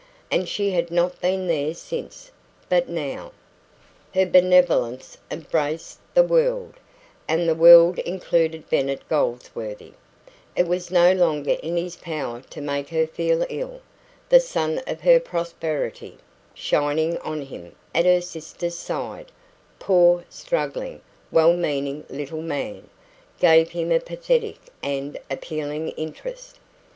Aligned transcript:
And 0.31 0.49
she 0.49 0.71
had 0.71 0.89
not 0.89 1.21
been 1.21 1.45
there 1.45 1.75
since. 1.75 2.31
But 2.69 2.89
now 2.89 3.33
Her 4.15 4.25
benevolence 4.25 5.15
embraced 5.29 5.99
the 6.15 6.23
world, 6.23 6.73
and 7.27 7.47
the 7.47 7.53
world 7.53 7.99
included 7.99 8.67
Bennet 8.67 9.07
Goldsworthy. 9.09 9.91
It 10.55 10.65
was 10.67 10.89
no 10.89 11.13
longer 11.13 11.51
in 11.61 11.77
his 11.77 11.97
power 11.97 12.41
to 12.49 12.61
make 12.61 12.89
her 12.89 13.05
feel 13.05 13.45
ill. 13.47 13.79
The 14.27 14.39
sun 14.39 14.81
of 14.87 15.01
her 15.01 15.19
prosperity, 15.19 16.17
shining 16.55 17.19
on 17.19 17.43
him 17.43 17.75
at 17.93 18.05
her 18.05 18.21
sister's 18.21 18.79
side 18.79 19.31
poor, 19.77 20.25
struggling, 20.31 21.01
well 21.31 21.53
meaning 21.53 22.05
little 22.09 22.41
man! 22.41 22.89
gave 23.39 23.69
him 23.69 23.91
a 23.91 23.99
pathetic 23.99 24.57
and 24.81 25.19
appealing 25.29 25.89
interest. 25.89 26.57